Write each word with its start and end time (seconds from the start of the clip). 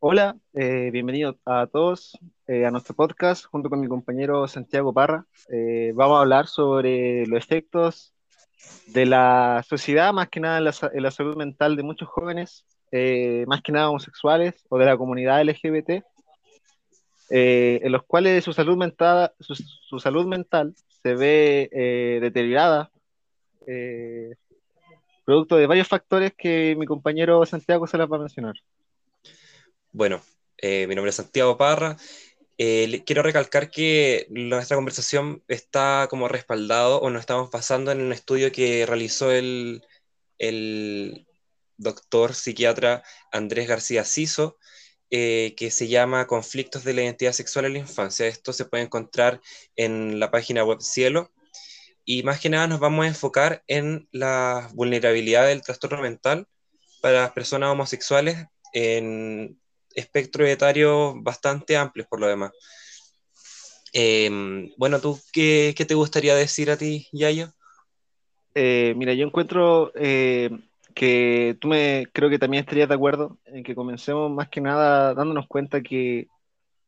Hola, 0.00 0.36
eh, 0.54 0.90
bienvenidos 0.92 1.34
a 1.44 1.66
todos 1.66 2.16
eh, 2.46 2.64
a 2.64 2.70
nuestro 2.70 2.94
podcast 2.94 3.44
junto 3.46 3.68
con 3.68 3.80
mi 3.80 3.88
compañero 3.88 4.46
Santiago 4.46 4.92
Parra. 4.92 5.26
Eh, 5.50 5.90
vamos 5.92 6.18
a 6.18 6.20
hablar 6.20 6.46
sobre 6.46 7.26
los 7.26 7.42
efectos 7.42 8.14
de 8.86 9.06
la 9.06 9.64
sociedad, 9.68 10.12
más 10.12 10.28
que 10.28 10.38
nada 10.38 10.58
en 10.58 10.64
la, 10.66 10.74
en 10.92 11.02
la 11.02 11.10
salud 11.10 11.34
mental 11.34 11.74
de 11.74 11.82
muchos 11.82 12.08
jóvenes, 12.08 12.64
eh, 12.92 13.44
más 13.48 13.60
que 13.60 13.72
nada 13.72 13.90
homosexuales 13.90 14.64
o 14.68 14.78
de 14.78 14.86
la 14.86 14.96
comunidad 14.96 15.42
LGBT, 15.42 16.04
eh, 17.30 17.80
en 17.82 17.90
los 17.90 18.04
cuales 18.04 18.44
su 18.44 18.52
salud 18.52 18.76
mental, 18.76 19.32
su, 19.40 19.56
su 19.56 19.98
salud 19.98 20.26
mental 20.26 20.76
se 21.02 21.16
ve 21.16 21.68
eh, 21.72 22.20
deteriorada, 22.20 22.92
producto 25.24 25.56
de 25.56 25.66
varios 25.66 25.88
factores 25.88 26.34
que 26.34 26.76
mi 26.78 26.86
compañero 26.86 27.44
Santiago 27.44 27.88
se 27.88 27.98
las 27.98 28.08
va 28.08 28.16
a 28.16 28.20
mencionar. 28.20 28.54
Bueno, 29.92 30.22
eh, 30.58 30.86
mi 30.86 30.94
nombre 30.94 31.10
es 31.10 31.16
Santiago 31.16 31.56
Parra. 31.56 31.96
Eh, 32.58 33.02
quiero 33.06 33.22
recalcar 33.22 33.70
que 33.70 34.26
nuestra 34.30 34.76
conversación 34.76 35.42
está 35.48 36.08
como 36.10 36.28
respaldado 36.28 37.00
o 37.00 37.10
nos 37.10 37.20
estamos 37.20 37.50
basando 37.50 37.90
en 37.92 38.00
un 38.02 38.12
estudio 38.12 38.52
que 38.52 38.84
realizó 38.84 39.30
el, 39.32 39.82
el 40.38 41.26
doctor 41.78 42.34
psiquiatra 42.34 43.02
Andrés 43.32 43.68
García 43.68 44.04
Ciso, 44.04 44.58
eh, 45.10 45.54
que 45.56 45.70
se 45.70 45.88
llama 45.88 46.26
Conflictos 46.26 46.84
de 46.84 46.94
la 46.94 47.02
Identidad 47.02 47.32
Sexual 47.32 47.64
en 47.66 47.74
la 47.74 47.78
Infancia. 47.80 48.26
Esto 48.26 48.52
se 48.52 48.66
puede 48.66 48.84
encontrar 48.84 49.40
en 49.76 50.20
la 50.20 50.30
página 50.30 50.64
web 50.64 50.80
Cielo. 50.82 51.32
Y 52.04 52.22
más 52.24 52.40
que 52.40 52.50
nada 52.50 52.66
nos 52.66 52.80
vamos 52.80 53.04
a 53.04 53.08
enfocar 53.08 53.62
en 53.68 54.08
la 54.12 54.68
vulnerabilidad 54.74 55.46
del 55.46 55.62
trastorno 55.62 56.02
mental 56.02 56.46
para 57.00 57.22
las 57.22 57.32
personas 57.32 57.70
homosexuales 57.70 58.46
en 58.72 59.58
espectro 59.98 60.46
etario 60.46 61.14
bastante 61.20 61.76
amplios 61.76 62.06
por 62.08 62.20
lo 62.20 62.26
demás. 62.26 62.52
Eh, 63.92 64.30
bueno, 64.76 65.00
¿tú 65.00 65.18
qué, 65.32 65.74
qué 65.76 65.84
te 65.84 65.94
gustaría 65.94 66.34
decir 66.34 66.70
a 66.70 66.76
ti, 66.76 67.08
Yayo? 67.12 67.52
Eh, 68.54 68.94
mira, 68.96 69.14
yo 69.14 69.26
encuentro 69.26 69.92
eh, 69.94 70.50
que 70.94 71.56
tú 71.60 71.68
me 71.68 72.06
creo 72.12 72.28
que 72.28 72.38
también 72.38 72.62
estarías 72.62 72.88
de 72.88 72.94
acuerdo 72.94 73.38
en 73.44 73.62
que 73.62 73.74
comencemos 73.74 74.30
más 74.30 74.48
que 74.48 74.60
nada 74.60 75.14
dándonos 75.14 75.46
cuenta 75.46 75.80
que 75.80 76.26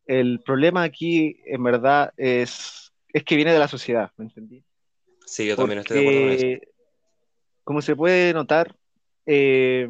el 0.06 0.40
problema 0.40 0.82
aquí 0.82 1.36
en 1.46 1.62
verdad 1.62 2.12
es, 2.16 2.92
es 3.12 3.24
que 3.24 3.36
viene 3.36 3.52
de 3.52 3.58
la 3.58 3.68
sociedad, 3.68 4.10
¿me 4.16 4.24
entendí? 4.24 4.64
Sí, 5.24 5.46
yo 5.46 5.56
también 5.56 5.78
estoy 5.78 5.96
de 5.96 6.00
acuerdo 6.00 6.20
con 6.22 6.32
eso. 6.32 6.46
Como 7.62 7.82
se 7.82 7.94
puede 7.94 8.32
notar, 8.32 8.74
eh, 9.26 9.88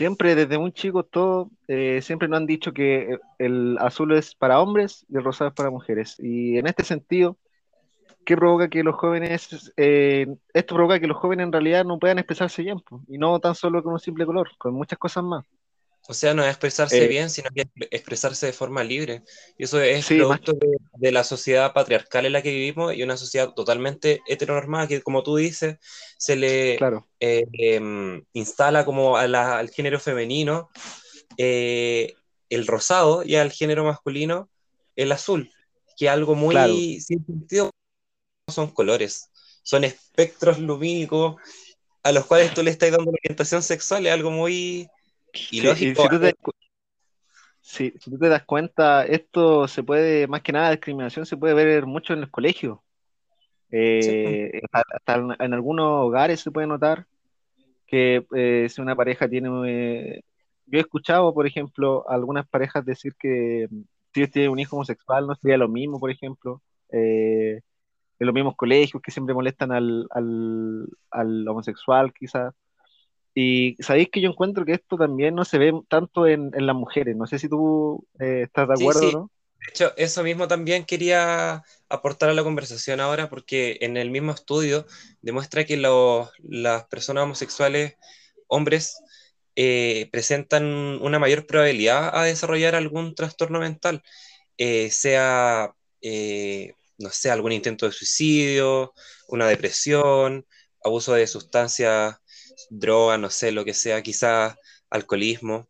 siempre 0.00 0.34
desde 0.34 0.56
muy 0.56 0.72
chicos 0.72 1.04
todos 1.10 1.48
eh, 1.68 2.00
siempre 2.00 2.26
nos 2.26 2.38
han 2.38 2.46
dicho 2.46 2.72
que 2.72 3.18
el 3.36 3.76
azul 3.78 4.14
es 4.14 4.34
para 4.34 4.58
hombres 4.58 5.04
y 5.10 5.18
el 5.18 5.24
rosado 5.24 5.48
es 5.48 5.54
para 5.54 5.68
mujeres. 5.68 6.16
Y 6.18 6.56
en 6.56 6.66
este 6.66 6.84
sentido 6.84 7.36
¿qué 8.24 8.34
provoca 8.34 8.70
que 8.70 8.82
los 8.82 8.94
jóvenes, 8.94 9.74
eh, 9.76 10.26
esto 10.54 10.74
provoca 10.74 11.00
que 11.00 11.06
los 11.06 11.18
jóvenes 11.18 11.44
en 11.44 11.52
realidad 11.52 11.84
no 11.84 11.98
puedan 11.98 12.18
expresarse 12.18 12.62
bien, 12.62 12.78
y 13.08 13.18
no 13.18 13.38
tan 13.40 13.54
solo 13.54 13.82
con 13.82 13.92
un 13.92 13.98
simple 13.98 14.24
color, 14.24 14.48
con 14.56 14.72
muchas 14.72 14.98
cosas 14.98 15.22
más. 15.22 15.44
O 16.10 16.14
sea, 16.14 16.34
no 16.34 16.42
es 16.42 16.50
expresarse 16.50 17.06
Eh, 17.06 17.08
bien, 17.08 17.30
sino 17.30 17.50
que 17.54 17.66
expresarse 17.92 18.46
de 18.46 18.52
forma 18.52 18.82
libre. 18.84 19.22
Y 19.56 19.64
eso 19.64 19.80
es 19.80 20.08
sí, 20.08 20.16
producto 20.16 20.52
de, 20.54 20.76
de 20.94 21.12
la 21.12 21.22
sociedad 21.24 21.72
patriarcal 21.72 22.26
en 22.26 22.32
la 22.32 22.42
que 22.42 22.50
vivimos 22.50 22.94
y 22.94 23.04
una 23.04 23.16
sociedad 23.16 23.52
totalmente 23.54 24.20
heteronormada 24.26 24.88
que, 24.88 25.02
como 25.02 25.22
tú 25.22 25.36
dices, 25.36 25.76
se 26.18 26.34
le 26.36 26.74
claro, 26.74 27.08
eh, 27.20 27.46
em, 27.52 28.24
instala 28.32 28.84
como 28.84 29.16
a 29.18 29.28
la- 29.28 29.58
al 29.58 29.70
género 29.70 30.00
femenino 30.00 30.70
eh, 31.38 32.14
el 32.50 32.66
rosado 32.66 33.22
y 33.24 33.36
al 33.36 33.52
género 33.52 33.84
masculino 33.84 34.50
el 34.96 35.12
azul, 35.12 35.50
que 35.96 36.06
es 36.06 36.10
algo 36.12 36.34
claro, 36.46 36.86
muy 36.88 37.00
sin 37.00 37.24
sentido, 37.26 37.70
no 38.46 38.54
son 38.54 38.70
colores, 38.72 39.30
son 39.62 39.84
espectros 39.84 40.58
lumínicos 40.58 41.36
a 42.02 42.12
los 42.12 42.26
cuales 42.26 42.54
tú 42.54 42.62
le 42.62 42.70
estás 42.70 42.90
dando 42.92 43.10
orientación 43.12 43.62
sexual, 43.62 44.06
es 44.06 44.12
algo 44.12 44.30
muy 44.30 44.88
sí, 45.32 45.56
y 45.56 45.58
ilógico. 45.58 46.02
si 46.02 46.08
tú 46.08 46.20
te, 46.20 46.34
si, 47.60 47.90
si 47.98 48.10
tú 48.10 48.18
te 48.18 48.28
das 48.28 48.44
cuenta, 48.44 49.04
esto 49.04 49.68
se 49.68 49.82
puede, 49.82 50.26
más 50.26 50.42
que 50.42 50.52
nada, 50.52 50.70
discriminación 50.70 51.26
se 51.26 51.36
puede 51.36 51.54
ver 51.54 51.86
mucho 51.86 52.12
en 52.12 52.22
los 52.22 52.30
colegios. 52.30 52.78
Eh, 53.70 54.60
hasta 54.72 54.96
hasta 54.96 55.14
en, 55.14 55.36
en 55.38 55.54
algunos 55.54 56.06
hogares 56.06 56.40
se 56.40 56.50
puede 56.50 56.66
notar 56.66 57.06
que 57.86 58.26
eh, 58.34 58.68
si 58.68 58.80
una 58.80 58.96
pareja 58.96 59.28
tiene, 59.28 59.48
eh, 59.68 60.22
yo 60.66 60.78
he 60.78 60.82
escuchado, 60.82 61.32
por 61.32 61.46
ejemplo, 61.46 62.04
algunas 62.08 62.48
parejas 62.48 62.84
decir 62.84 63.14
que 63.18 63.68
mm, 63.70 63.82
si 64.14 64.26
tienen 64.28 64.50
un 64.50 64.58
hijo 64.58 64.76
homosexual 64.76 65.26
no 65.26 65.34
sería 65.36 65.56
lo 65.56 65.68
mismo, 65.68 66.00
por 66.00 66.10
ejemplo. 66.10 66.60
En 66.92 68.26
los 68.26 68.34
mismos 68.34 68.56
colegios 68.56 69.00
que 69.00 69.12
siempre 69.12 69.34
molestan 69.34 69.72
al, 69.72 70.06
al, 70.10 70.88
al 71.10 71.48
homosexual, 71.48 72.12
quizás. 72.12 72.52
Y 73.34 73.76
sabéis 73.80 74.08
que 74.10 74.20
yo 74.20 74.30
encuentro 74.30 74.64
que 74.64 74.72
esto 74.74 74.96
también 74.98 75.34
no 75.34 75.44
se 75.44 75.58
ve 75.58 75.72
tanto 75.88 76.26
en, 76.26 76.50
en 76.54 76.66
las 76.66 76.76
mujeres. 76.76 77.16
No 77.16 77.26
sé 77.26 77.38
si 77.38 77.48
tú 77.48 78.06
eh, 78.20 78.42
estás 78.44 78.68
de 78.68 78.74
acuerdo 78.74 79.12
sí. 79.12 79.12
no. 79.12 79.30
De 79.66 79.70
hecho, 79.70 79.92
eso 79.96 80.22
mismo 80.22 80.48
también 80.48 80.84
quería 80.84 81.62
aportar 81.88 82.30
a 82.30 82.34
la 82.34 82.42
conversación 82.42 83.00
ahora, 83.00 83.28
porque 83.30 83.78
en 83.82 83.96
el 83.96 84.10
mismo 84.10 84.32
estudio 84.32 84.86
demuestra 85.22 85.64
que 85.66 85.76
los- 85.76 86.30
las 86.42 86.84
personas 86.86 87.24
homosexuales, 87.24 87.94
hombres, 88.48 88.96
eh, 89.56 90.08
presentan 90.12 90.64
una 91.02 91.18
mayor 91.18 91.46
probabilidad 91.46 92.10
a 92.16 92.24
desarrollar 92.24 92.74
algún 92.74 93.14
trastorno 93.14 93.60
mental, 93.60 94.02
eh, 94.58 94.90
sea, 94.90 95.72
eh, 96.02 96.74
no 96.98 97.10
sé, 97.10 97.30
algún 97.30 97.52
intento 97.52 97.86
de 97.86 97.92
suicidio, 97.92 98.92
una 99.28 99.48
depresión, 99.48 100.46
abuso 100.84 101.14
de 101.14 101.26
sustancias, 101.26 102.16
drogas, 102.70 103.18
no 103.20 103.30
sé, 103.30 103.52
lo 103.52 103.64
que 103.64 103.74
sea, 103.74 104.02
quizás 104.02 104.54
alcoholismo. 104.90 105.68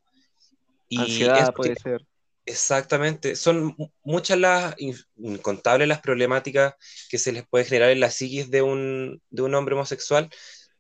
Y 0.89 1.03
Ansiedad 1.03 1.55
puede 1.55 1.77
ser. 1.77 2.07
Exactamente, 2.47 3.37
son 3.37 3.75
mu- 3.79 3.91
muchas 4.03 4.39
las, 4.39 4.75
in- 4.79 4.97
incontables 5.19 5.87
las 5.87 6.01
problemáticas 6.01 6.75
que 7.09 7.19
se 7.19 7.33
les 7.33 7.47
puede 7.49 7.65
generar 7.65 7.91
en 7.91 8.01
la 8.01 8.11
psiquis 8.11 8.51
de 8.51 8.63
un, 8.63 9.23
de 9.31 9.43
un 9.43 9.55
hombre 9.55 9.75
homosexual, 9.77 10.29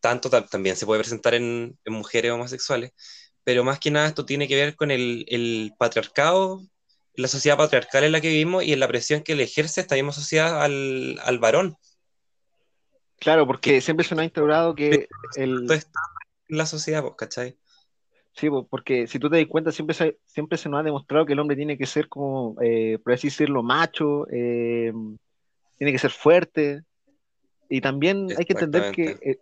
tanto 0.00 0.30
ta- 0.30 0.46
también 0.46 0.76
se 0.76 0.86
puede 0.86 1.00
presentar 1.00 1.34
en, 1.34 1.78
en 1.84 1.92
mujeres 1.92 2.32
homosexuales, 2.32 2.92
pero 3.44 3.62
más 3.64 3.78
que 3.78 3.90
nada 3.90 4.08
esto 4.08 4.24
tiene 4.26 4.48
que 4.48 4.56
ver 4.56 4.74
con 4.76 4.90
el, 4.90 5.24
el 5.28 5.72
patriarcado, 5.78 6.60
la 7.14 7.28
sociedad 7.28 7.56
patriarcal 7.58 8.04
en 8.04 8.12
la 8.12 8.20
que 8.20 8.28
vivimos 8.28 8.64
y 8.64 8.72
en 8.72 8.80
la 8.80 8.88
presión 8.88 9.22
que 9.22 9.34
le 9.36 9.44
ejerce 9.44 9.80
esta 9.82 9.94
misma 9.94 10.12
sociedad 10.12 10.62
al, 10.62 11.18
al 11.22 11.38
varón, 11.38 11.76
Claro, 13.20 13.42
que 13.42 13.46
porque 13.46 13.80
siempre 13.80 14.04
se 14.04 14.14
nos 14.14 14.22
ha 14.22 14.24
instaurado 14.24 14.74
que 14.74 15.08
el... 15.36 15.70
está 15.70 16.00
en 16.48 16.56
la 16.56 16.66
sociedad, 16.66 17.02
pues, 17.02 17.14
¿cachai? 17.16 17.56
Sí, 18.32 18.48
po, 18.48 18.66
porque 18.66 19.06
si 19.06 19.18
tú 19.18 19.28
te 19.28 19.36
das 19.36 19.46
cuenta, 19.46 19.70
siempre 19.70 19.94
se, 19.94 20.18
siempre 20.24 20.56
se 20.56 20.68
nos 20.68 20.80
ha 20.80 20.82
demostrado 20.82 21.26
que 21.26 21.34
el 21.34 21.38
hombre 21.38 21.56
tiene 21.56 21.76
que 21.76 21.86
ser 21.86 22.08
como, 22.08 22.56
eh, 22.62 22.98
por 23.04 23.12
así 23.12 23.28
decirlo, 23.28 23.62
macho, 23.62 24.26
eh, 24.30 24.92
tiene 25.76 25.92
que 25.92 25.98
ser 25.98 26.10
fuerte. 26.10 26.82
Y 27.68 27.80
también 27.80 28.28
hay 28.36 28.44
que 28.44 28.54
entender 28.54 28.92
que 28.92 29.18
eh, 29.22 29.38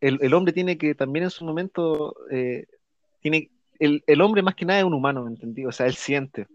el, 0.00 0.18
el 0.20 0.34
hombre 0.34 0.52
tiene 0.52 0.76
que 0.76 0.94
también 0.94 1.24
en 1.24 1.30
su 1.30 1.44
momento, 1.44 2.14
eh, 2.30 2.66
tiene, 3.20 3.50
el, 3.78 4.02
el 4.06 4.20
hombre 4.20 4.42
más 4.42 4.54
que 4.54 4.64
nada 4.64 4.80
es 4.80 4.84
un 4.84 4.94
humano, 4.94 5.24
¿me 5.24 5.30
entendí? 5.30 5.64
O 5.64 5.72
sea, 5.72 5.86
él 5.86 5.94
siente. 5.94 6.46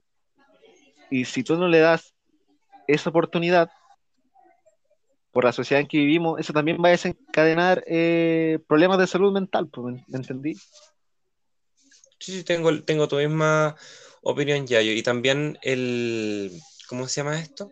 Y 1.09 1.25
si 1.25 1.43
tú 1.43 1.55
no 1.55 1.67
le 1.67 1.79
das 1.79 2.13
esa 2.87 3.09
oportunidad 3.09 3.71
por 5.31 5.43
la 5.45 5.51
sociedad 5.51 5.81
en 5.81 5.87
que 5.87 5.97
vivimos, 5.97 6.39
eso 6.39 6.53
también 6.53 6.77
va 6.83 6.89
a 6.89 6.91
desencadenar 6.91 7.83
eh, 7.87 8.59
problemas 8.67 8.97
de 8.99 9.07
salud 9.07 9.31
mental, 9.31 9.67
pues, 9.67 9.93
¿me, 9.93 10.03
me 10.07 10.17
entendí? 10.17 10.55
Sí, 12.19 12.33
sí, 12.33 12.43
tengo, 12.43 12.83
tengo 12.83 13.07
tu 13.07 13.15
misma 13.17 13.75
opinión, 14.21 14.67
Yayo. 14.67 14.91
Y 14.91 15.03
también 15.03 15.57
el, 15.61 16.51
¿cómo 16.87 17.07
se 17.07 17.21
llama 17.21 17.39
esto? 17.39 17.71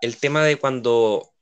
El 0.00 0.16
tema 0.18 0.44
de 0.44 0.56
cuando 0.56 1.32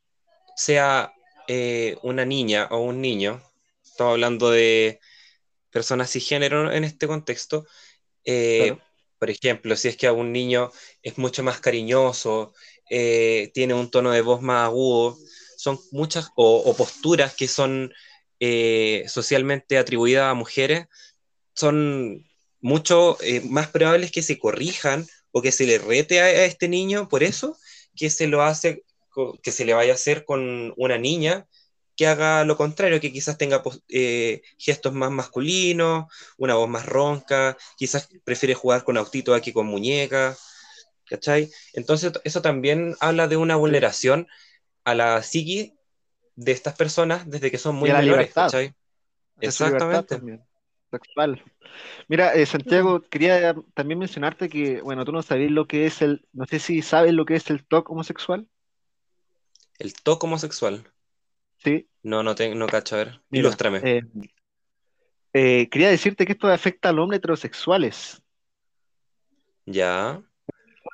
sea 0.54 1.12
eh, 1.48 1.96
una 2.02 2.24
niña 2.24 2.68
o 2.70 2.78
un 2.80 3.00
niño, 3.00 3.42
estamos 3.82 4.12
hablando 4.12 4.50
de 4.50 5.00
personas 5.70 6.10
cisgénero 6.12 6.70
en 6.72 6.84
este 6.84 7.06
contexto, 7.06 7.66
eh, 8.24 8.74
Claro, 8.74 8.80
por 9.18 9.30
ejemplo, 9.30 9.76
si 9.76 9.88
es 9.88 9.96
que 9.96 10.06
a 10.06 10.12
un 10.12 10.32
niño 10.32 10.70
es 11.02 11.18
mucho 11.18 11.42
más 11.42 11.60
cariñoso, 11.60 12.54
eh, 12.90 13.50
tiene 13.54 13.74
un 13.74 13.90
tono 13.90 14.10
de 14.10 14.20
voz 14.20 14.42
más 14.42 14.66
agudo, 14.66 15.16
son 15.56 15.78
muchas, 15.92 16.30
o, 16.36 16.58
o 16.58 16.76
posturas 16.76 17.34
que 17.34 17.48
son 17.48 17.92
eh, 18.40 19.04
socialmente 19.08 19.78
atribuidas 19.78 20.24
a 20.30 20.34
mujeres, 20.34 20.86
son 21.54 22.26
mucho 22.60 23.16
eh, 23.22 23.40
más 23.48 23.68
probables 23.68 24.10
que 24.10 24.22
se 24.22 24.38
corrijan 24.38 25.06
o 25.32 25.42
que 25.42 25.52
se 25.52 25.66
le 25.66 25.78
rete 25.78 26.20
a, 26.20 26.24
a 26.24 26.44
este 26.44 26.68
niño 26.68 27.08
por 27.08 27.22
eso, 27.22 27.56
que 27.96 28.10
se 28.10 28.26
lo 28.26 28.42
hace, 28.42 28.84
que 29.42 29.52
se 29.52 29.64
le 29.64 29.74
vaya 29.74 29.92
a 29.92 29.94
hacer 29.94 30.24
con 30.24 30.74
una 30.76 30.98
niña 30.98 31.46
que 32.00 32.06
haga 32.06 32.44
lo 32.46 32.56
contrario, 32.56 32.98
que 32.98 33.12
quizás 33.12 33.36
tenga 33.36 33.62
eh, 33.90 34.40
gestos 34.56 34.94
más 34.94 35.10
masculinos, 35.10 36.06
una 36.38 36.54
voz 36.54 36.66
más 36.66 36.86
ronca, 36.86 37.58
quizás 37.76 38.08
prefiere 38.24 38.54
jugar 38.54 38.84
con 38.84 38.96
autito 38.96 39.34
aquí 39.34 39.52
con 39.52 39.66
muñeca, 39.66 40.34
¿cachai? 41.10 41.50
Entonces 41.74 42.12
eso 42.24 42.40
también 42.40 42.94
habla 43.00 43.26
de 43.26 43.36
una 43.36 43.56
vulneración 43.56 44.28
a 44.84 44.94
la 44.94 45.22
psiqui 45.22 45.74
de 46.36 46.52
estas 46.52 46.76
personas 46.76 47.28
desde 47.28 47.50
que 47.50 47.58
son 47.58 47.74
muy 47.76 47.92
menores, 47.92 48.32
¿cachai? 48.32 48.72
Exactamente. 49.40 50.20
Sexual. 50.90 51.42
Mira, 52.08 52.34
eh, 52.34 52.46
Santiago, 52.46 53.00
quería 53.02 53.54
también 53.74 53.98
mencionarte 53.98 54.48
que, 54.48 54.80
bueno, 54.80 55.04
tú 55.04 55.12
no 55.12 55.22
sabes 55.22 55.50
lo 55.50 55.66
que 55.66 55.86
es 55.86 56.02
el, 56.02 56.26
no 56.32 56.46
sé 56.46 56.58
si 56.58 56.82
sabes 56.82 57.12
lo 57.12 57.24
que 57.24 57.36
es 57.36 57.48
el 57.50 57.64
TOC 57.64 57.90
homosexual. 57.90 58.48
¿El 59.78 59.94
TOC 59.94 60.24
homosexual? 60.24 60.90
Sí. 61.58 61.88
No, 62.02 62.22
no, 62.22 62.34
te, 62.34 62.54
no 62.54 62.66
cacho, 62.66 62.96
a 62.96 62.98
ver, 62.98 63.20
ilústrame. 63.30 63.80
Eh, 63.84 64.02
eh, 65.32 65.68
quería 65.70 65.90
decirte 65.90 66.26
que 66.26 66.32
esto 66.32 66.48
afecta 66.48 66.88
a 66.88 66.92
los 66.92 67.04
hombres 67.04 67.18
heterosexuales. 67.18 68.20
Ya. 69.66 70.20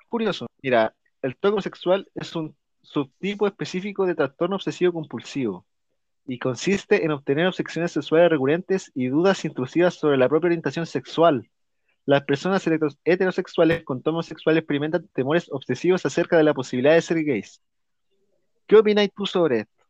Curioso. 0.09 0.47
Mira, 0.63 0.95
el 1.23 1.37
TOC 1.37 1.53
homosexual 1.53 2.09
es 2.15 2.35
un 2.37 2.57
subtipo 2.83 3.47
específico 3.47 4.07
de 4.07 4.15
trastorno 4.15 4.57
obsesivo 4.57 4.93
compulsivo 4.93 5.67
y 6.27 6.39
consiste 6.39 7.05
en 7.05 7.11
obtener 7.11 7.47
obsesiones 7.47 7.93
sexuales 7.93 8.31
recurrentes 8.31 8.91
y 8.95 9.09
dudas 9.09 9.45
intrusivas 9.45 9.95
sobre 9.95 10.17
la 10.17 10.29
propia 10.29 10.49
orientación 10.49 10.87
sexual. 10.87 11.51
Las 12.05 12.25
personas 12.25 12.65
heterosexuales 13.05 13.85
con 13.85 14.03
tono 14.03 14.23
sexual 14.23 14.57
experimentan 14.57 15.09
temores 15.13 15.49
obsesivos 15.51 16.07
acerca 16.07 16.37
de 16.37 16.45
la 16.45 16.55
posibilidad 16.55 16.95
de 16.95 17.03
ser 17.03 17.25
gays. 17.25 17.61
¿Qué 18.67 18.77
opináis 18.77 19.11
tú 19.15 19.27
sobre 19.27 19.61
esto? 19.61 19.85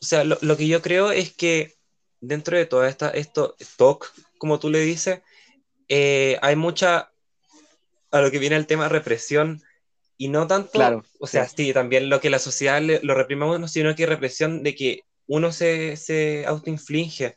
O 0.00 0.04
sea, 0.04 0.24
lo, 0.24 0.56
que 0.56 0.68
yo 0.68 0.80
creo 0.80 1.10
es 1.10 1.32
que 1.32 1.74
dentro 2.20 2.56
de 2.56 2.66
todo 2.66 2.84
esta, 2.84 3.10
esto, 3.10 3.56
como 4.38 4.60
tú 4.60 4.70
le 4.70 4.80
dices, 4.80 5.22
eh, 5.88 6.38
hay 6.40 6.54
mucha, 6.54 7.10
a 8.10 8.20
lo 8.20 8.30
que 8.30 8.38
viene 8.38 8.56
el 8.56 8.66
tema 8.66 8.88
represión 8.88 9.62
y 10.16 10.28
no 10.28 10.46
tanto, 10.46 10.70
claro, 10.72 11.04
o 11.20 11.26
sea, 11.26 11.48
sí. 11.48 11.72
también 11.72 12.08
lo 12.10 12.20
que 12.20 12.30
la 12.30 12.38
sociedad 12.38 12.82
lo 13.02 13.14
reprime 13.14 13.44
a 13.44 13.48
uno, 13.48 13.68
sino 13.68 13.94
que 13.94 14.06
represión 14.06 14.62
de 14.62 14.74
que 14.74 15.02
uno 15.26 15.52
se, 15.52 15.96
se 15.96 16.44
autoinflige 16.46 17.36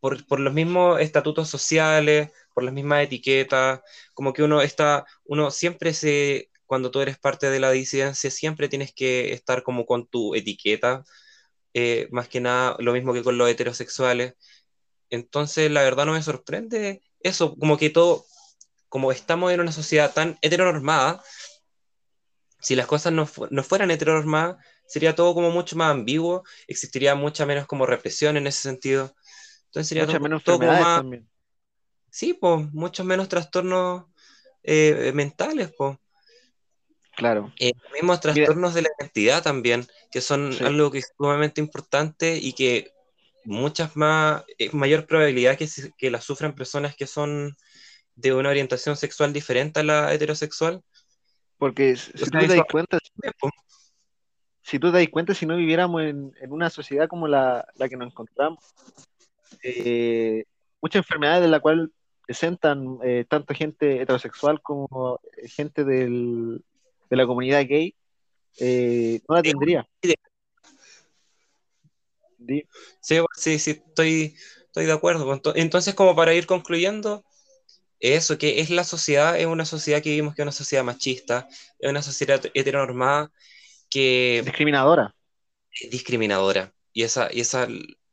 por, 0.00 0.26
por, 0.26 0.40
los 0.40 0.52
mismos 0.52 1.00
estatutos 1.00 1.48
sociales, 1.48 2.30
por 2.52 2.64
las 2.64 2.74
mismas 2.74 3.04
etiquetas, 3.04 3.80
como 4.12 4.32
que 4.32 4.42
uno 4.42 4.60
está, 4.60 5.06
uno 5.24 5.50
siempre 5.50 5.94
se, 5.94 6.50
cuando 6.66 6.90
tú 6.90 7.00
eres 7.00 7.18
parte 7.18 7.50
de 7.50 7.60
la 7.60 7.70
disidencia, 7.70 8.30
siempre 8.30 8.68
tienes 8.68 8.92
que 8.92 9.32
estar 9.32 9.62
como 9.62 9.86
con 9.86 10.06
tu 10.06 10.34
etiqueta, 10.34 11.04
eh, 11.74 12.08
más 12.10 12.28
que 12.28 12.40
nada 12.40 12.76
lo 12.80 12.92
mismo 12.92 13.12
que 13.12 13.22
con 13.22 13.38
los 13.38 13.48
heterosexuales. 13.48 14.34
Entonces, 15.10 15.70
la 15.70 15.82
verdad 15.82 16.06
no 16.06 16.12
me 16.12 16.22
sorprende 16.22 17.02
eso, 17.20 17.56
como 17.56 17.78
que 17.78 17.90
todo, 17.90 18.26
como 18.94 19.10
estamos 19.10 19.52
en 19.52 19.58
una 19.58 19.72
sociedad 19.72 20.14
tan 20.14 20.38
heteronormada, 20.40 21.20
si 22.60 22.76
las 22.76 22.86
cosas 22.86 23.12
no, 23.12 23.28
no 23.50 23.64
fueran 23.64 23.90
heteronormadas, 23.90 24.64
sería 24.86 25.16
todo 25.16 25.34
como 25.34 25.50
mucho 25.50 25.74
más 25.74 25.90
ambiguo, 25.90 26.44
existiría 26.68 27.16
mucha 27.16 27.44
menos 27.44 27.66
como 27.66 27.86
represión 27.86 28.36
en 28.36 28.46
ese 28.46 28.62
sentido. 28.62 29.12
Entonces 29.64 29.88
sería 29.88 30.06
todo, 30.06 30.20
menos 30.20 30.44
todo 30.44 30.58
más... 30.60 30.98
También. 30.98 31.28
Sí, 32.08 32.34
pues, 32.34 32.72
muchos 32.72 33.04
menos 33.04 33.28
trastornos 33.28 34.04
eh, 34.62 35.10
mentales, 35.12 35.72
pues. 35.76 35.98
Claro. 37.16 37.52
Eh, 37.58 37.72
mismos 37.94 38.20
trastornos 38.20 38.74
de 38.74 38.82
la 38.82 38.90
identidad 39.00 39.42
también, 39.42 39.88
que 40.12 40.20
son 40.20 40.54
algo 40.64 40.92
que 40.92 40.98
es 40.98 41.12
sumamente 41.18 41.60
importante 41.60 42.36
y 42.36 42.52
que 42.52 42.92
muchas 43.44 43.96
más, 43.96 44.44
eh, 44.56 44.70
mayor 44.72 45.04
probabilidad 45.08 45.58
que, 45.58 45.68
que 45.98 46.12
la 46.12 46.20
sufran 46.20 46.54
personas 46.54 46.94
que 46.94 47.08
son 47.08 47.56
de 48.16 48.32
una 48.32 48.50
orientación 48.50 48.96
sexual 48.96 49.32
diferente 49.32 49.80
a 49.80 49.84
la 49.84 50.14
heterosexual, 50.14 50.82
porque 51.58 51.96
si, 51.96 52.12
tú 52.12 52.30
te 52.30 52.46
das 52.46 52.66
cuenta, 52.70 52.98
si 54.62 54.78
tú 54.78 54.92
te 54.92 54.98
das 54.98 55.08
cuenta, 55.08 55.34
si 55.34 55.46
no 55.46 55.56
viviéramos 55.56 56.02
en, 56.02 56.32
una 56.48 56.70
sociedad 56.70 57.08
como 57.08 57.28
la, 57.28 57.66
que 57.88 57.96
nos 57.96 58.08
encontramos, 58.08 58.64
eh, 59.62 60.44
muchas 60.80 61.00
enfermedades 61.00 61.42
de 61.42 61.48
la 61.48 61.60
cual 61.60 61.92
presentan 62.26 62.98
eh, 63.02 63.24
tanto 63.28 63.54
gente 63.54 64.00
heterosexual 64.00 64.60
como 64.62 65.20
eh, 65.36 65.48
gente 65.48 65.84
de 65.84 66.60
la 67.10 67.26
comunidad 67.26 67.66
gay, 67.66 67.94
no 69.28 69.34
la 69.36 69.42
tendría. 69.42 69.88
Sí, 73.00 73.20
sí, 73.34 73.58
sí, 73.58 73.70
estoy, 73.70 74.34
estoy 74.66 74.86
de 74.86 74.92
acuerdo. 74.92 75.40
Entonces, 75.54 75.94
como 75.94 76.14
para 76.14 76.34
ir 76.34 76.46
concluyendo, 76.46 77.24
eso, 78.12 78.36
que 78.36 78.60
es 78.60 78.68
la 78.68 78.84
sociedad, 78.84 79.38
es 79.38 79.46
una 79.46 79.64
sociedad 79.64 80.02
que 80.02 80.10
vivimos 80.10 80.34
que 80.34 80.42
es 80.42 80.44
una 80.44 80.52
sociedad 80.52 80.84
machista, 80.84 81.48
es 81.78 81.88
una 81.88 82.02
sociedad 82.02 82.38
heteronormada 82.52 83.32
que... 83.88 84.42
Discriminadora. 84.44 85.14
Discriminadora. 85.90 86.74
Y 86.92 87.04
esa, 87.04 87.32
y 87.32 87.40
esa, 87.40 87.66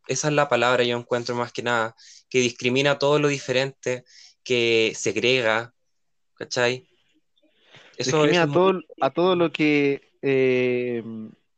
esa 0.07 0.27
es 0.29 0.33
la 0.33 0.47
palabra 0.47 0.85
yo 0.85 0.97
encuentro 0.97 1.35
más 1.35 1.51
que 1.51 1.61
nada, 1.61 1.93
que 2.29 2.39
discrimina 2.39 2.99
todo 2.99 3.19
lo 3.19 3.27
diferente, 3.27 4.05
que 4.45 4.93
segrega, 4.95 5.73
¿cachai? 6.35 6.87
Eso, 7.97 8.23
discrimina 8.23 8.43
a, 8.43 8.47
todo, 8.47 8.79
a 9.01 9.09
todo 9.09 9.35
lo 9.35 9.51
que, 9.51 10.13
eh, 10.21 11.03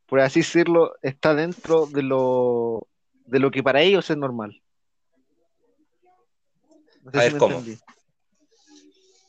por 0.07 0.21
así 0.21 0.39
decirlo, 0.39 0.95
está 1.03 1.36
dentro 1.36 1.86
de 1.86 2.01
lo, 2.01 2.88
de 3.27 3.38
lo 3.38 3.51
que 3.51 3.62
para 3.62 3.83
ellos 3.83 4.09
es 4.09 4.18
normal. 4.18 4.59
a 7.13 7.18
ver, 7.19 7.38
¿cómo? 7.38 7.63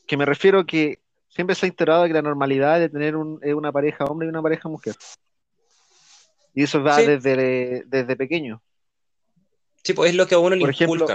Que 0.06 0.16
me 0.16 0.24
refiero 0.24 0.66
que 0.66 1.00
siempre 1.28 1.54
se 1.54 1.66
ha 1.66 1.68
integrado 1.68 2.06
que 2.06 2.12
la 2.12 2.22
normalidad 2.22 2.78
de 2.78 2.88
tener 2.88 3.16
una 3.16 3.72
pareja 3.72 4.04
hombre 4.04 4.26
y 4.26 4.30
una 4.30 4.42
pareja 4.42 4.68
mujer. 4.68 4.94
Y 6.54 6.62
eso 6.62 6.82
va 6.82 6.98
desde, 6.98 7.82
desde 7.86 8.16
pequeño. 8.16 8.62
Sí, 9.82 9.92
pues 9.92 10.10
es 10.10 10.16
lo 10.16 10.26
que 10.26 10.36
a 10.36 10.38
uno 10.38 10.54
le 10.54 10.64
ejemplo, 10.64 11.06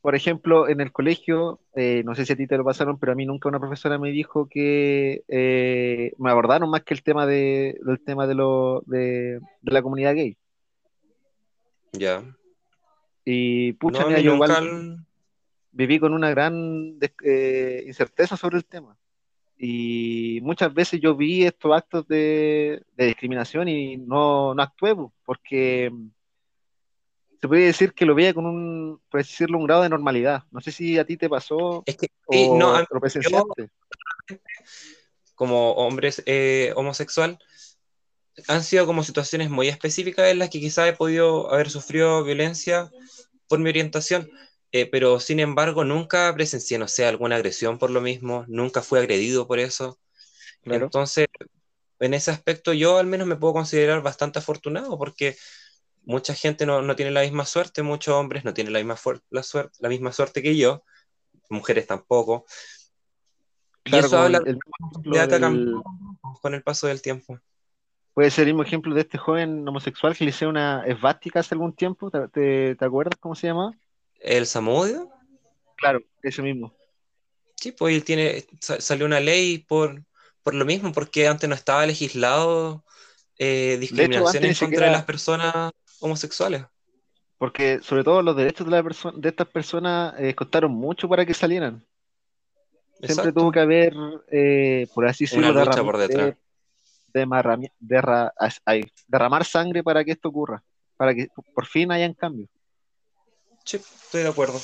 Por 0.00 0.14
ejemplo, 0.16 0.68
en 0.68 0.80
el 0.80 0.90
colegio, 0.90 1.60
eh, 1.74 2.02
no 2.04 2.16
sé 2.16 2.26
si 2.26 2.32
a 2.32 2.36
ti 2.36 2.48
te 2.48 2.56
lo 2.56 2.64
pasaron, 2.64 2.98
pero 2.98 3.12
a 3.12 3.14
mí 3.14 3.24
nunca 3.24 3.48
una 3.48 3.60
profesora 3.60 3.98
me 3.98 4.10
dijo 4.10 4.48
que 4.48 5.22
eh, 5.28 6.12
me 6.18 6.30
abordaron 6.30 6.68
más 6.68 6.82
que 6.82 6.94
el 6.94 7.02
tema 7.04 7.26
de, 7.26 7.78
del 7.80 8.00
tema 8.00 8.26
de, 8.26 8.34
lo, 8.34 8.82
de, 8.86 9.40
la 9.62 9.82
comunidad 9.82 10.14
gay. 10.14 10.36
Ya. 11.92 12.24
Y 13.24 13.74
pucha, 13.74 14.18
yo 14.18 14.34
igual 14.34 15.06
viví 15.72 15.98
con 15.98 16.14
una 16.14 16.30
gran 16.30 16.98
eh, 17.24 17.84
incerteza 17.86 18.36
sobre 18.36 18.58
el 18.58 18.64
tema. 18.64 18.96
Y 19.56 20.40
muchas 20.42 20.72
veces 20.72 21.00
yo 21.00 21.16
vi 21.16 21.44
estos 21.44 21.72
actos 21.72 22.06
de, 22.08 22.82
discriminación 22.96 23.68
y 23.68 23.96
no, 23.96 24.54
no 24.54 24.62
actué, 24.62 24.94
porque 25.24 25.92
se 27.40 27.48
puede 27.48 27.66
decir 27.66 27.92
que 27.92 28.06
lo 28.06 28.14
veía 28.14 28.34
con 28.34 28.46
un, 28.46 29.00
por 29.10 29.20
decirlo, 29.20 29.58
un 29.58 29.66
grado 29.66 29.82
de 29.82 29.88
normalidad. 29.88 30.44
No 30.50 30.60
sé 30.60 30.72
si 30.72 30.98
a 30.98 31.04
ti 31.04 31.16
te 31.16 31.28
pasó 31.28 31.82
es 31.86 31.96
que, 31.96 32.08
o 32.26 32.58
no, 32.58 32.78
lo 32.78 33.00
presenciaste. 33.00 33.68
como 35.34 35.72
hombres 35.72 36.22
eh, 36.26 36.72
homosexual, 36.76 37.38
han 38.48 38.62
sido 38.62 38.86
como 38.86 39.02
situaciones 39.02 39.50
muy 39.50 39.68
específicas 39.68 40.30
en 40.30 40.38
las 40.38 40.50
que 40.50 40.60
quizás 40.60 40.88
he 40.88 40.92
podido 40.92 41.52
haber 41.52 41.70
sufrido 41.70 42.24
violencia 42.24 42.90
por 43.48 43.58
mi 43.58 43.70
orientación, 43.70 44.30
eh, 44.72 44.86
pero 44.86 45.20
sin 45.20 45.38
embargo 45.38 45.84
nunca 45.84 46.32
presencié, 46.34 46.78
no 46.78 46.88
sé, 46.88 47.04
alguna 47.04 47.36
agresión 47.36 47.78
por 47.78 47.90
lo 47.90 48.00
mismo, 48.00 48.46
nunca 48.48 48.80
fui 48.80 48.98
agredido 48.98 49.46
por 49.46 49.58
eso. 49.58 49.98
Entonces, 50.62 51.26
en 52.00 52.14
ese 52.14 52.30
aspecto 52.30 52.72
yo 52.72 52.98
al 52.98 53.06
menos 53.06 53.26
me 53.26 53.36
puedo 53.36 53.52
considerar 53.52 54.02
bastante 54.02 54.38
afortunado 54.38 54.98
porque 54.98 55.36
mucha 56.04 56.34
gente 56.34 56.64
no, 56.64 56.80
no 56.80 56.96
tiene 56.96 57.10
la 57.10 57.20
misma 57.20 57.44
suerte, 57.44 57.82
muchos 57.82 58.14
hombres 58.14 58.44
no 58.44 58.54
tienen 58.54 58.72
la 58.72 58.78
misma, 58.78 58.96
la, 59.28 59.42
suerte, 59.42 59.76
la 59.80 59.90
misma 59.90 60.10
suerte 60.10 60.42
que 60.42 60.56
yo, 60.56 60.82
mujeres 61.50 61.86
tampoco. 61.86 62.46
y 63.84 63.94
eso 63.94 64.18
habla 64.18 64.42
el, 64.46 64.58
con 66.40 66.54
el 66.54 66.62
paso 66.62 66.86
del 66.86 67.02
tiempo. 67.02 67.38
Puede 68.14 68.30
ser 68.30 68.48
el 68.48 68.54
mismo 68.54 68.62
ejemplo 68.62 68.94
de 68.94 69.02
este 69.02 69.18
joven 69.18 69.68
homosexual 69.68 70.16
que 70.16 70.24
le 70.24 70.30
hizo 70.30 70.48
una 70.48 70.84
esvástica 70.86 71.40
hace 71.40 71.54
algún 71.54 71.74
tiempo, 71.74 72.10
¿te, 72.10 72.74
te 72.74 72.84
acuerdas 72.84 73.18
cómo 73.20 73.34
se 73.34 73.48
llamaba? 73.48 73.74
¿El 74.22 74.46
Samudio? 74.46 75.10
Claro, 75.76 76.00
ese 76.22 76.42
mismo. 76.42 76.74
Sí, 77.56 77.72
pues 77.72 77.94
él 77.94 78.04
tiene, 78.04 78.44
salió 78.60 79.06
una 79.06 79.20
ley 79.20 79.58
por, 79.58 80.02
por 80.42 80.54
lo 80.54 80.64
mismo, 80.64 80.92
porque 80.92 81.28
antes 81.28 81.48
no 81.48 81.54
estaba 81.54 81.86
legislado 81.86 82.84
eh, 83.38 83.76
discriminación 83.80 84.44
en 84.44 84.54
contra 84.54 84.86
de 84.86 84.92
las 84.92 85.04
personas 85.04 85.72
homosexuales. 86.00 86.64
Porque 87.38 87.80
sobre 87.82 88.04
todo 88.04 88.22
los 88.22 88.36
derechos 88.36 88.66
de, 88.66 88.70
la 88.70 88.82
de 88.82 89.28
estas 89.28 89.48
personas 89.48 90.14
eh, 90.18 90.34
costaron 90.34 90.72
mucho 90.72 91.08
para 91.08 91.26
que 91.26 91.34
salieran. 91.34 91.84
Siempre 93.02 93.32
tuvo 93.32 93.50
que 93.50 93.58
haber, 93.58 93.94
eh, 94.30 94.86
por 94.94 95.06
así 95.08 95.24
decirlo, 95.24 95.50
una 95.50 95.64
lucha 95.64 95.82
por 95.82 95.98
detrás. 95.98 96.36
derramar 99.08 99.44
sangre 99.44 99.82
para 99.82 100.04
que 100.04 100.12
esto 100.12 100.28
ocurra, 100.28 100.62
para 100.96 101.12
que 101.12 101.26
por 101.52 101.66
fin 101.66 101.90
hayan 101.90 102.14
cambios. 102.14 102.48
Sí, 103.64 103.76
estoy 103.76 104.22
de 104.22 104.28
acuerdo. 104.28 104.60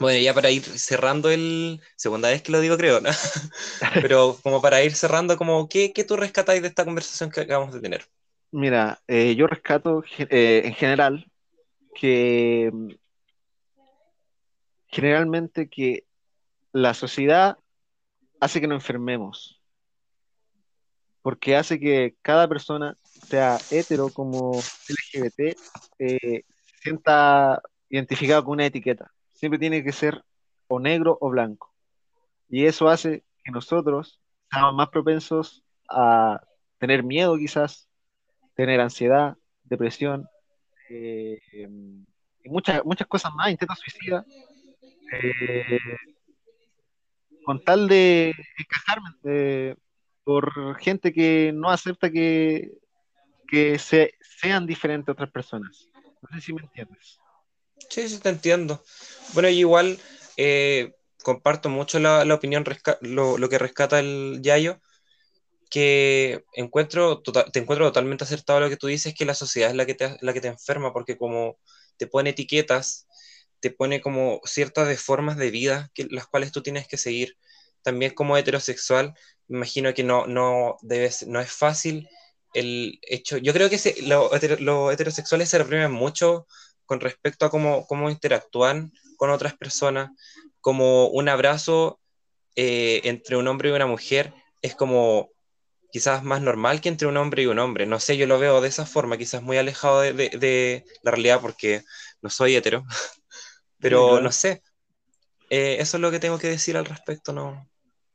Bueno, 0.00 0.18
ya 0.18 0.34
para 0.34 0.50
ir 0.50 0.64
cerrando 0.64 1.30
el. 1.30 1.80
Segunda 1.96 2.28
vez 2.28 2.42
que 2.42 2.50
lo 2.50 2.60
digo, 2.60 2.76
creo, 2.76 3.00
¿no? 3.00 3.10
Pero 4.02 4.36
como 4.42 4.60
para 4.60 4.82
ir 4.82 4.94
cerrando, 4.94 5.36
como, 5.36 5.68
¿qué, 5.68 5.92
¿qué, 5.92 6.02
tú 6.04 6.16
rescatáis 6.16 6.60
de 6.62 6.68
esta 6.68 6.84
conversación 6.84 7.30
que 7.30 7.42
acabamos 7.42 7.74
de 7.74 7.80
tener? 7.80 8.06
Mira, 8.50 9.00
eh, 9.06 9.34
yo 9.36 9.46
rescato 9.46 10.02
eh, 10.18 10.62
en 10.64 10.74
general 10.74 11.30
que 11.94 12.70
generalmente 14.88 15.68
que 15.68 16.04
la 16.72 16.94
sociedad 16.94 17.58
hace 18.40 18.60
que 18.60 18.66
nos 18.66 18.82
enfermemos. 18.82 19.60
Porque 21.22 21.54
hace 21.54 21.78
que 21.78 22.16
cada 22.22 22.48
persona, 22.48 22.96
sea 23.28 23.58
hetero 23.70 24.08
como 24.08 24.60
LGBT, 25.14 25.56
eh, 26.00 26.42
sienta 26.82 27.62
identificado 27.88 28.44
con 28.44 28.54
una 28.54 28.66
etiqueta. 28.66 29.10
Siempre 29.32 29.58
tiene 29.58 29.84
que 29.84 29.92
ser 29.92 30.22
o 30.66 30.80
negro 30.80 31.16
o 31.20 31.30
blanco. 31.30 31.72
Y 32.48 32.66
eso 32.66 32.88
hace 32.88 33.24
que 33.44 33.52
nosotros 33.52 34.20
seamos 34.50 34.74
más 34.74 34.88
propensos 34.88 35.64
a 35.88 36.40
tener 36.78 37.04
miedo 37.04 37.36
quizás, 37.36 37.88
tener 38.54 38.80
ansiedad, 38.80 39.36
depresión, 39.62 40.26
eh, 40.90 41.38
y 42.44 42.48
muchas, 42.48 42.84
muchas 42.84 43.06
cosas 43.06 43.32
más, 43.34 43.50
intentos 43.50 43.78
suicidas, 43.78 44.26
eh, 45.12 45.78
con 47.44 47.62
tal 47.62 47.88
de 47.88 48.34
encajarme 48.58 49.76
por 50.24 50.78
gente 50.80 51.12
que 51.12 51.52
no 51.54 51.70
acepta 51.70 52.10
que, 52.10 52.72
que 53.46 53.78
se, 53.78 54.14
sean 54.20 54.66
diferentes 54.66 55.08
a 55.08 55.12
otras 55.12 55.30
personas. 55.30 55.91
No 56.22 56.28
sé 56.34 56.40
si 56.40 56.52
me 56.52 56.62
entiendes. 56.62 57.20
Sí, 57.90 58.08
sí, 58.08 58.18
te 58.18 58.28
entiendo. 58.28 58.82
Bueno, 59.34 59.48
igual 59.48 59.98
eh, 60.36 60.94
comparto 61.22 61.68
mucho 61.68 61.98
la, 61.98 62.24
la 62.24 62.34
opinión, 62.34 62.64
lo, 63.00 63.38
lo, 63.38 63.48
que 63.48 63.58
rescata 63.58 63.98
el 63.98 64.40
Yayo, 64.40 64.80
que 65.70 66.44
encuentro 66.54 67.20
tota-, 67.22 67.50
te 67.50 67.58
encuentro 67.58 67.86
totalmente 67.86 68.24
acertado 68.24 68.60
lo 68.60 68.68
que 68.68 68.76
tú 68.76 68.86
dices, 68.86 69.14
que 69.14 69.24
la 69.24 69.34
sociedad 69.34 69.70
es 69.70 69.76
la 69.76 69.86
que 69.86 69.94
te, 69.94 70.16
la 70.20 70.32
que 70.32 70.40
te 70.40 70.48
enferma, 70.48 70.92
porque 70.92 71.16
como 71.16 71.58
te 71.96 72.06
pone 72.06 72.30
etiquetas, 72.30 73.06
te 73.60 73.70
pone 73.70 74.00
como 74.00 74.40
ciertas 74.44 75.00
formas 75.00 75.36
de 75.36 75.50
vida 75.50 75.90
que, 75.94 76.06
las 76.10 76.26
cuales 76.26 76.52
tú 76.52 76.62
tienes 76.62 76.86
que 76.88 76.98
seguir. 76.98 77.36
También 77.82 78.14
como 78.14 78.36
heterosexual, 78.36 79.14
imagino 79.48 79.92
que 79.92 80.04
no, 80.04 80.26
no, 80.26 80.76
debes, 80.82 81.26
no 81.26 81.40
es 81.40 81.50
fácil 81.52 82.08
el 82.52 82.98
hecho, 83.02 83.38
yo 83.38 83.52
creo 83.52 83.70
que 83.70 83.78
los 84.02 84.92
heterosexuales 84.92 85.48
se 85.48 85.58
reprimen 85.58 85.92
mucho 85.92 86.46
con 86.84 87.00
respecto 87.00 87.46
a 87.46 87.50
cómo, 87.50 87.86
cómo 87.86 88.10
interactúan 88.10 88.92
con 89.16 89.30
otras 89.30 89.54
personas, 89.56 90.10
como 90.60 91.08
un 91.08 91.28
abrazo 91.28 92.00
eh, 92.56 93.00
entre 93.04 93.36
un 93.36 93.48
hombre 93.48 93.70
y 93.70 93.72
una 93.72 93.86
mujer 93.86 94.34
es 94.60 94.74
como 94.74 95.30
quizás 95.92 96.22
más 96.24 96.40
normal 96.40 96.80
que 96.80 96.88
entre 96.88 97.06
un 97.06 97.16
hombre 97.16 97.42
y 97.42 97.46
un 97.46 97.58
hombre. 97.58 97.86
No 97.86 98.00
sé, 98.00 98.16
yo 98.16 98.26
lo 98.26 98.38
veo 98.38 98.60
de 98.60 98.68
esa 98.68 98.86
forma, 98.86 99.18
quizás 99.18 99.42
muy 99.42 99.58
alejado 99.58 100.00
de, 100.00 100.12
de, 100.12 100.84
la 101.02 101.10
realidad 101.10 101.40
porque 101.40 101.82
no 102.22 102.30
soy 102.30 102.56
hetero, 102.56 102.84
pero 103.78 104.20
no 104.20 104.32
sé. 104.32 104.62
Eh, 105.50 105.76
eso 105.80 105.98
es 105.98 106.00
lo 106.00 106.10
que 106.10 106.18
tengo 106.18 106.38
que 106.38 106.48
decir 106.48 106.76
al 106.76 106.86
respecto, 106.86 107.32
no, 107.32 107.68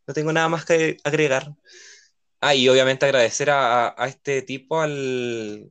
no 0.07 0.13
tengo 0.13 0.33
nada 0.33 0.49
más 0.49 0.65
que 0.65 0.97
agregar. 1.03 1.53
Ah, 2.47 2.55
y 2.55 2.69
obviamente 2.69 3.05
agradecer 3.05 3.49
a, 3.49 3.93
a, 4.01 4.07
este 4.07 4.41
tipo, 4.41 4.79
al, 4.79 5.69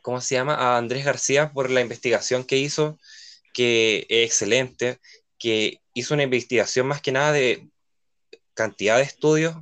¿cómo 0.00 0.22
se 0.22 0.36
llama? 0.36 0.54
A 0.54 0.78
Andrés 0.78 1.04
García 1.04 1.52
por 1.52 1.70
la 1.70 1.82
investigación 1.82 2.44
que 2.44 2.56
hizo, 2.56 2.98
que 3.52 4.06
es 4.08 4.26
excelente, 4.30 5.00
que 5.38 5.82
hizo 5.92 6.14
una 6.14 6.22
investigación 6.22 6.86
más 6.86 7.02
que 7.02 7.12
nada 7.12 7.32
de 7.32 7.68
cantidad 8.54 8.96
de 8.96 9.02
estudios 9.02 9.54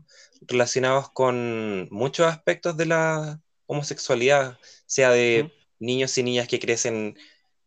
relacionados 0.42 1.10
con 1.10 1.88
muchos 1.90 2.26
aspectos 2.28 2.76
de 2.76 2.86
la 2.86 3.40
homosexualidad, 3.66 4.56
sea 4.86 5.10
de 5.10 5.52
niños 5.80 6.16
y 6.16 6.22
niñas 6.22 6.46
que 6.46 6.60
crecen 6.60 7.18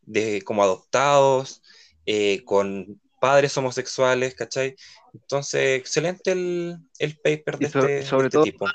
de, 0.04 0.42
como 0.42 0.64
adoptados, 0.64 1.62
eh, 2.06 2.46
con 2.46 3.02
padres 3.24 3.58
homosexuales, 3.58 4.36
¿cachai? 4.36 4.76
Entonces, 5.14 5.80
excelente 5.80 6.34
el, 6.34 6.78
el 7.00 7.16
paper 7.16 7.58
de 7.58 7.66
este, 7.68 8.04
sobre 8.04 8.28
este 8.28 8.30
todo 8.30 8.44
tipo. 8.44 8.66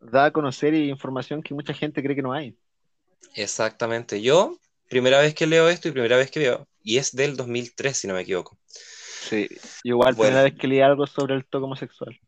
Da, 0.00 0.24
a 0.24 0.30
conocer 0.30 0.72
información 0.72 1.42
que 1.42 1.52
mucha 1.52 1.74
gente 1.74 2.02
cree 2.02 2.16
que 2.16 2.22
no 2.22 2.32
hay. 2.32 2.56
Exactamente. 3.34 4.22
Yo, 4.22 4.56
primera 4.88 5.20
vez 5.20 5.34
que 5.34 5.46
leo 5.46 5.68
esto 5.68 5.88
y 5.88 5.92
primera 5.92 6.16
vez 6.16 6.30
que 6.30 6.40
veo, 6.40 6.66
y 6.82 6.96
es 6.96 7.14
del 7.14 7.36
2003, 7.36 7.94
si 7.94 8.08
no 8.08 8.14
me 8.14 8.22
equivoco. 8.22 8.58
Sí, 9.28 9.46
igual 9.84 10.16
primera 10.16 10.42
vez 10.42 10.54
que 10.54 10.66
leí 10.66 10.80
algo 10.80 11.06
sobre 11.06 11.34
el 11.34 11.44
toque 11.44 11.64
homosexual. 11.66 12.18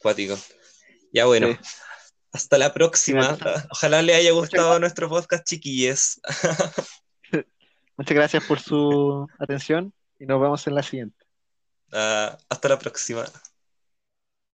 Cuático. 0.00 0.38
Ya 1.14 1.24
bueno. 1.24 1.58
Hasta 2.30 2.58
la 2.58 2.74
próxima. 2.74 3.38
Ojalá 3.70 4.02
le 4.02 4.14
haya 4.14 4.32
gustado 4.32 4.78
nuestro 4.80 5.08
podcast, 5.08 5.48
chiquilles. 5.48 6.20
Muchas 7.98 8.14
gracias 8.14 8.44
por 8.44 8.60
su 8.60 9.28
atención 9.40 9.92
y 10.20 10.26
nos 10.26 10.40
vemos 10.40 10.64
en 10.68 10.74
la 10.76 10.84
siguiente. 10.84 11.26
Ah, 11.92 12.38
hasta 12.48 12.68
la 12.68 12.78
próxima. 12.78 13.24